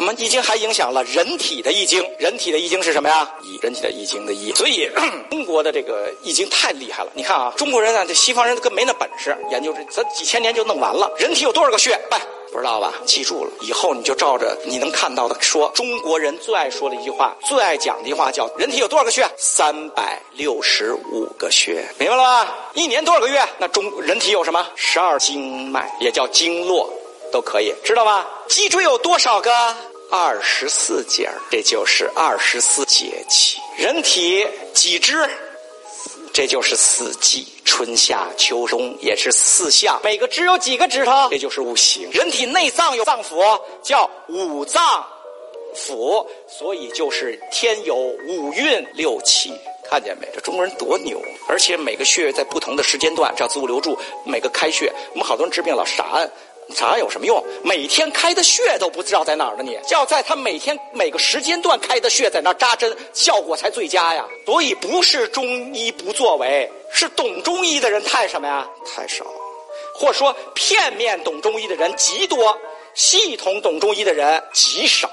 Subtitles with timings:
[0.00, 3.30] 我们易经还影响了人体的易经，人体的易经是什么呀？
[3.42, 4.50] 易，人体的易经的易。
[4.54, 4.90] 所以
[5.30, 7.10] 中国的这个易经太厉害了。
[7.12, 11.12] 你看啊，中国人啊，这西方人跟没那本事，研究这咱几千年就弄完了。
[11.18, 11.90] 人体有多少个穴？
[12.08, 12.18] 拜。
[12.50, 12.94] 不知道吧？
[13.04, 15.70] 记住了，以后你就照着你能看到的说。
[15.74, 19.22] 中国人最爱说的一句话，最爱讲的一句话叫“人体有多少个穴？
[19.36, 22.58] 三百六十五个穴”，明白了吧？
[22.72, 23.46] 一年多少个月？
[23.58, 24.66] 那中人体有什么？
[24.76, 26.90] 十二经脉，也叫经络，
[27.30, 28.28] 都可以，知道吧？
[28.48, 29.50] 脊椎有多少个？
[30.10, 33.58] 二十四节儿这就是二十四节气。
[33.76, 35.28] 人体几肢？
[36.32, 40.00] 这就是四季，春夏秋冬也是四象。
[40.02, 41.28] 每个指有几个指头？
[41.30, 42.08] 这就是五行。
[42.12, 45.04] 人体内脏有脏腑，叫五脏
[45.76, 49.52] 腑，所以就是天有五运六气。
[49.88, 50.28] 看见没？
[50.32, 51.20] 这中国人多牛！
[51.48, 54.92] 而且每个穴位在不同的时间段，叫子午流注，每个开穴。
[55.12, 56.30] 我们好多人治病老傻按。
[56.74, 57.44] 啥有什么用？
[57.62, 59.62] 每天开的穴都不知道在哪儿呢？
[59.62, 64.24] 你要在他每天每个时间段开的穴在那儿扎针，效果才最佳呀。
[64.46, 68.66] 所以不是中医不作为，是懂中医的人太什么呀？
[68.86, 69.24] 太少，
[69.94, 72.58] 或说片面懂中医的人极多，
[72.94, 75.10] 系统懂中医的人极少。